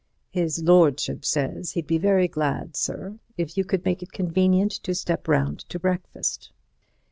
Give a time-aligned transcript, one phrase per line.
[0.31, 4.95] "His lordship says he'd be very glad, sir, if you could make it convenient to
[4.95, 6.51] step round to breakfast."